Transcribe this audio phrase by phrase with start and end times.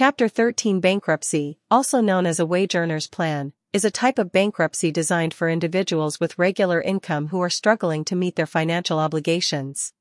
[0.00, 4.90] Chapter 13 Bankruptcy, also known as a wage earner's plan, is a type of bankruptcy
[4.90, 9.92] designed for individuals with regular income who are struggling to meet their financial obligations.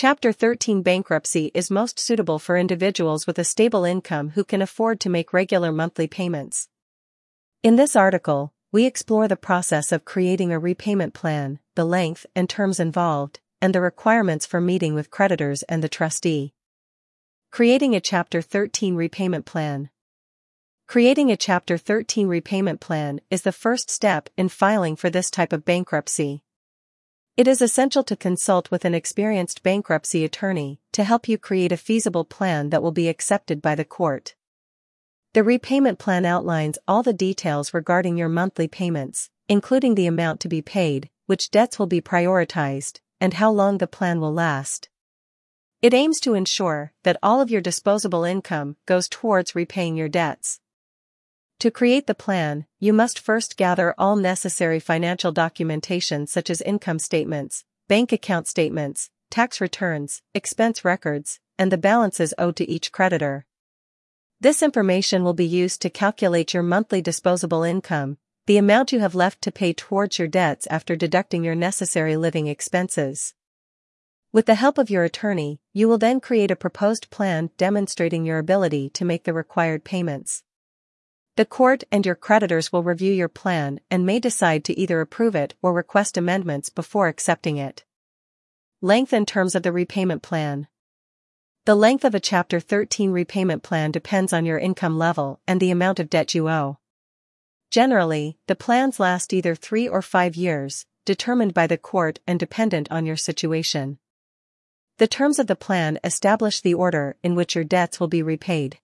[0.00, 5.00] Chapter 13 Bankruptcy is most suitable for individuals with a stable income who can afford
[5.00, 6.68] to make regular monthly payments.
[7.64, 12.48] In this article, we explore the process of creating a repayment plan, the length and
[12.48, 16.54] terms involved, and the requirements for meeting with creditors and the trustee.
[17.50, 19.90] Creating a Chapter 13 repayment plan.
[20.86, 25.52] Creating a Chapter 13 repayment plan is the first step in filing for this type
[25.52, 26.44] of bankruptcy.
[27.38, 31.76] It is essential to consult with an experienced bankruptcy attorney to help you create a
[31.76, 34.34] feasible plan that will be accepted by the court.
[35.34, 40.48] The repayment plan outlines all the details regarding your monthly payments, including the amount to
[40.48, 44.88] be paid, which debts will be prioritized, and how long the plan will last.
[45.80, 50.58] It aims to ensure that all of your disposable income goes towards repaying your debts.
[51.60, 57.00] To create the plan, you must first gather all necessary financial documentation such as income
[57.00, 63.44] statements, bank account statements, tax returns, expense records, and the balances owed to each creditor.
[64.40, 69.16] This information will be used to calculate your monthly disposable income, the amount you have
[69.16, 73.34] left to pay towards your debts after deducting your necessary living expenses.
[74.30, 78.38] With the help of your attorney, you will then create a proposed plan demonstrating your
[78.38, 80.44] ability to make the required payments.
[81.38, 85.36] The court and your creditors will review your plan and may decide to either approve
[85.36, 87.84] it or request amendments before accepting it.
[88.82, 90.66] Length and terms of the repayment plan.
[91.64, 95.70] The length of a Chapter 13 repayment plan depends on your income level and the
[95.70, 96.78] amount of debt you owe.
[97.70, 102.90] Generally, the plans last either three or five years, determined by the court and dependent
[102.90, 104.00] on your situation.
[104.96, 108.80] The terms of the plan establish the order in which your debts will be repaid.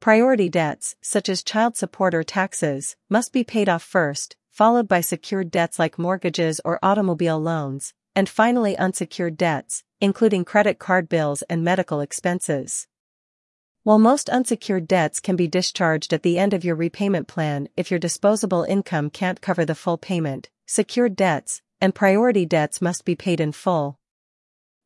[0.00, 5.00] Priority debts, such as child support or taxes, must be paid off first, followed by
[5.00, 11.42] secured debts like mortgages or automobile loans, and finally unsecured debts, including credit card bills
[11.42, 12.86] and medical expenses.
[13.82, 17.90] While most unsecured debts can be discharged at the end of your repayment plan if
[17.90, 23.16] your disposable income can't cover the full payment, secured debts and priority debts must be
[23.16, 23.98] paid in full.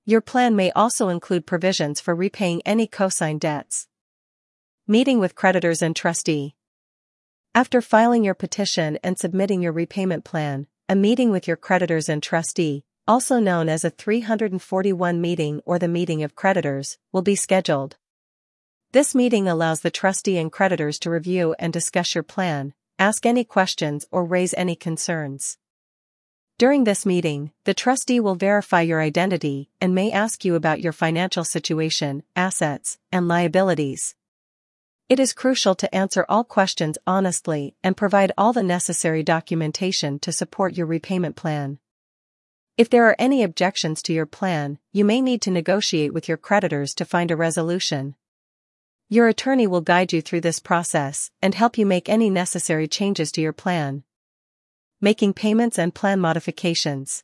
[0.06, 3.88] Your plan may also include provisions for repaying any cosign debts.
[4.88, 6.56] Meeting with creditors and trustee.
[7.54, 12.20] After filing your petition and submitting your repayment plan, a meeting with your creditors and
[12.20, 17.96] trustee, also known as a 341 meeting or the meeting of creditors, will be scheduled.
[18.90, 23.44] This meeting allows the trustee and creditors to review and discuss your plan, ask any
[23.44, 25.58] questions or raise any concerns.
[26.58, 30.92] During this meeting, the trustee will verify your identity and may ask you about your
[30.92, 34.16] financial situation, assets, and liabilities.
[35.12, 40.32] It is crucial to answer all questions honestly and provide all the necessary documentation to
[40.32, 41.80] support your repayment plan.
[42.78, 46.38] If there are any objections to your plan, you may need to negotiate with your
[46.38, 48.14] creditors to find a resolution.
[49.10, 53.30] Your attorney will guide you through this process and help you make any necessary changes
[53.32, 54.04] to your plan.
[54.98, 57.22] Making payments and plan modifications.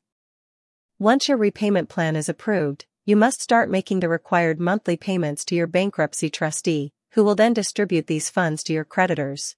[0.99, 5.55] Once your repayment plan is approved, you must start making the required monthly payments to
[5.55, 9.57] your bankruptcy trustee, who will then distribute these funds to your creditors.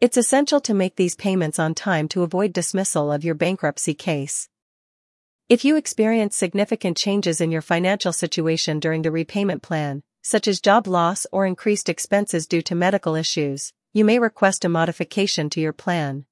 [0.00, 4.48] It's essential to make these payments on time to avoid dismissal of your bankruptcy case.
[5.48, 10.60] If you experience significant changes in your financial situation during the repayment plan, such as
[10.60, 15.60] job loss or increased expenses due to medical issues, you may request a modification to
[15.60, 16.24] your plan.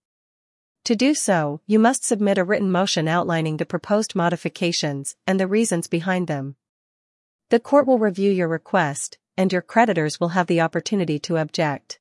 [0.85, 5.49] To do so, you must submit a written motion outlining the proposed modifications and the
[5.49, 6.55] reasons behind them.
[7.51, 12.01] The court will review your request, and your creditors will have the opportunity to object.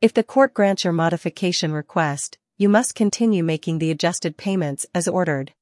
[0.00, 5.06] If the court grants your modification request, you must continue making the adjusted payments as
[5.06, 5.54] ordered.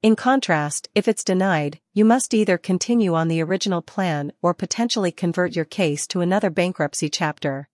[0.00, 5.10] In contrast, if it's denied, you must either continue on the original plan or potentially
[5.10, 7.68] convert your case to another bankruptcy chapter.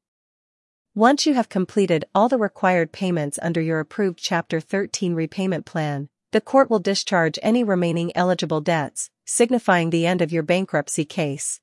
[0.94, 6.08] Once you have completed all the required payments under your approved Chapter 13 repayment plan,
[6.32, 11.60] the court will discharge any remaining eligible debts, signifying the end of your bankruptcy case.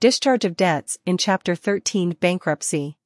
[0.00, 2.98] Discharge of debts in Chapter 13 Bankruptcy.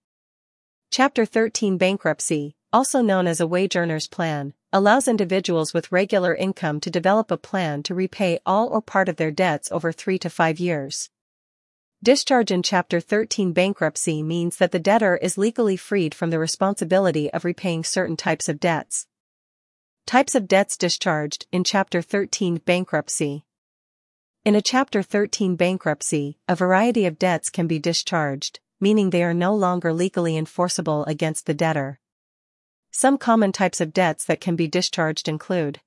[0.91, 6.81] Chapter 13 Bankruptcy, also known as a wage earner's plan, allows individuals with regular income
[6.81, 10.29] to develop a plan to repay all or part of their debts over three to
[10.29, 11.11] five years.
[12.03, 17.31] Discharge in Chapter 13 bankruptcy means that the debtor is legally freed from the responsibility
[17.33, 19.07] of repaying certain types of debts.
[20.07, 23.45] Types of debts discharged in Chapter 13 bankruptcy.
[24.49, 29.35] In a Chapter 13 bankruptcy, a variety of debts can be discharged, meaning they are
[29.35, 32.01] no longer legally enforceable against the debtor.
[32.91, 35.83] Some common types of debts that can be discharged include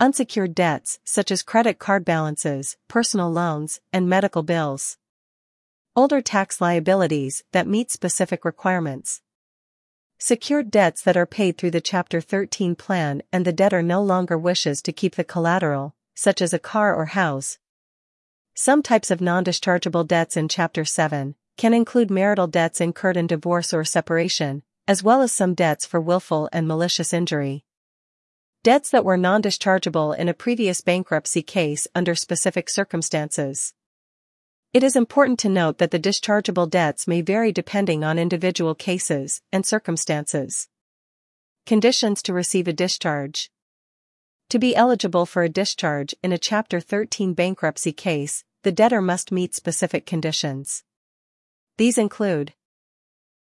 [0.00, 4.96] unsecured debts, such as credit card balances, personal loans, and medical bills.
[5.94, 9.20] Older tax liabilities that meet specific requirements.
[10.16, 14.38] Secured debts that are paid through the Chapter 13 plan and the debtor no longer
[14.38, 17.60] wishes to keep the collateral, such as a car or house.
[18.56, 23.72] Some types of non-dischargeable debts in Chapter 7 can include marital debts incurred in divorce
[23.72, 27.64] or separation, as well as some debts for willful and malicious injury.
[28.64, 33.72] Debts that were non-dischargeable in a previous bankruptcy case under specific circumstances.
[34.72, 39.40] It is important to note that the dischargeable debts may vary depending on individual cases
[39.52, 40.66] and circumstances.
[41.64, 43.52] Conditions to receive a discharge.
[44.50, 49.30] To be eligible for a discharge in a Chapter 13 bankruptcy case, the debtor must
[49.30, 50.84] meet specific conditions.
[51.76, 52.54] These include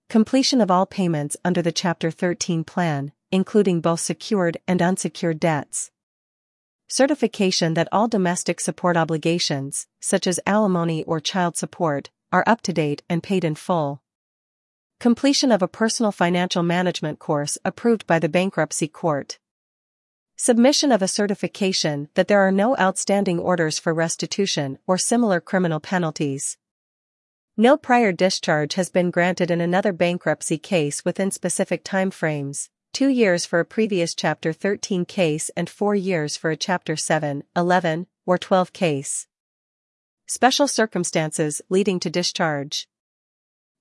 [0.09, 5.93] Completion of all payments under the Chapter 13 plan, including both secured and unsecured debts.
[6.89, 12.73] Certification that all domestic support obligations, such as alimony or child support, are up to
[12.73, 14.03] date and paid in full.
[14.99, 19.39] Completion of a personal financial management course approved by the bankruptcy court.
[20.39, 25.81] Submission of a certification that there are no outstanding orders for restitution or similar criminal
[25.81, 26.59] penalties.
[27.57, 33.47] No prior discharge has been granted in another bankruptcy case within specific timeframes, two years
[33.47, 38.37] for a previous Chapter 13 case and four years for a Chapter 7, 11, or
[38.37, 39.27] 12 case.
[40.27, 42.87] Special circumstances leading to discharge.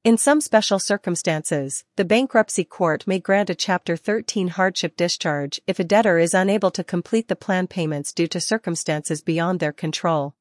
[0.05, 5.79] In some special circumstances, the bankruptcy court may grant a Chapter 13 hardship discharge if
[5.79, 10.35] a debtor is unable to complete the plan payments due to circumstances beyond their control.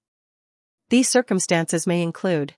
[0.90, 2.56] These circumstances may include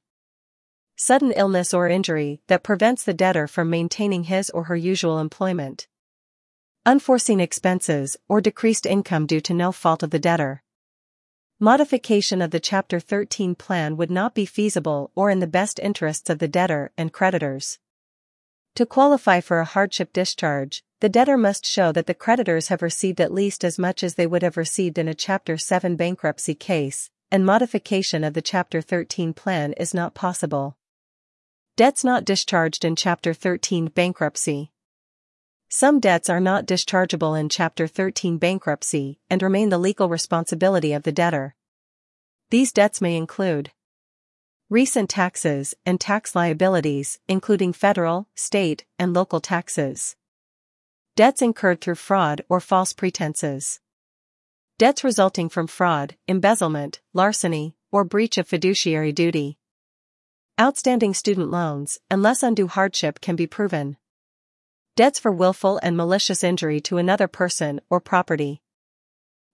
[0.96, 5.86] sudden illness or injury that prevents the debtor from maintaining his or her usual employment.
[6.84, 10.64] Unforeseen expenses or decreased income due to no fault of the debtor.
[11.58, 16.28] Modification of the Chapter 13 plan would not be feasible or in the best interests
[16.28, 17.78] of the debtor and creditors.
[18.75, 23.22] To qualify for a hardship discharge, the debtor must show that the creditors have received
[23.22, 27.08] at least as much as they would have received in a Chapter 7 bankruptcy case,
[27.30, 30.76] and modification of the Chapter 13 plan is not possible.
[31.75, 34.72] Debts not discharged in Chapter 13 Bankruptcy.
[35.68, 41.02] Some debts are not dischargeable in Chapter 13 bankruptcy and remain the legal responsibility of
[41.02, 41.56] the debtor.
[42.50, 43.73] These debts may include
[44.70, 50.14] recent taxes and tax liabilities, including federal, state, and local taxes,
[51.16, 53.80] debts incurred through fraud or false pretenses,
[54.78, 59.58] debts resulting from fraud, embezzlement, larceny, or breach of fiduciary duty.
[60.61, 63.96] Outstanding student loans, unless undue hardship can be proven.
[64.96, 68.62] Debts for willful and malicious injury to another person or property.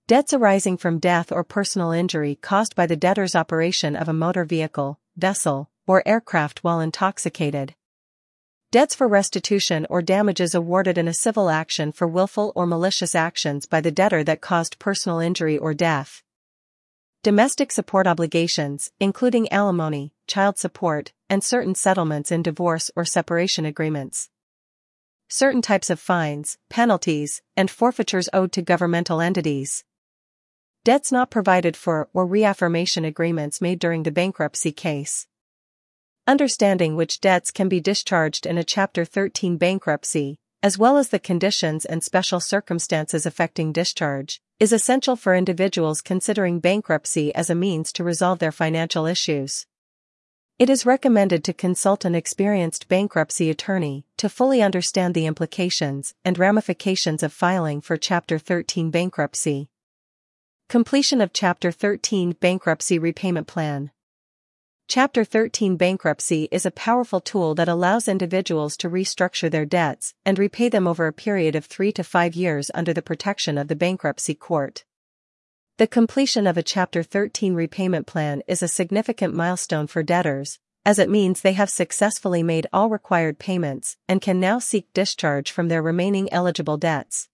[0.07, 4.45] Debts arising from death or personal injury caused by the debtor's operation of a motor
[4.45, 7.75] vehicle, vessel, or aircraft while intoxicated.
[8.71, 13.67] Debts for restitution or damages awarded in a civil action for willful or malicious actions
[13.67, 16.23] by the debtor that caused personal injury or death.
[17.25, 24.29] Domestic support obligations, including alimony, child support, and certain settlements in divorce or separation agreements.
[25.35, 29.83] Certain types of fines, penalties, and forfeitures owed to governmental entities.
[30.85, 35.27] Debts not provided for or reaffirmation agreements made during the bankruptcy case.
[36.27, 41.19] Understanding which debts can be discharged in a Chapter 13 bankruptcy, as well as the
[41.19, 47.91] conditions and special circumstances affecting discharge, is essential for individuals considering bankruptcy as a means
[47.95, 49.65] to resolve their financial issues.
[50.63, 56.39] It is recommended to consult an experienced bankruptcy attorney to fully understand the implications and
[56.39, 59.71] ramifications of filing for Chapter 13 bankruptcy.
[60.69, 63.91] Completion of Chapter 13 Bankruptcy Repayment Plan
[64.87, 70.39] Chapter 13 Bankruptcy is a powerful tool that allows individuals to restructure their debts and
[70.39, 73.75] repay them over a period of three to five years under the protection of the
[73.75, 74.85] bankruptcy court.
[75.79, 80.99] The completion of a Chapter 13 repayment plan is a significant milestone for debtors, as
[80.99, 85.69] it means they have successfully made all required payments and can now seek discharge from
[85.69, 87.31] their remaining eligible debts.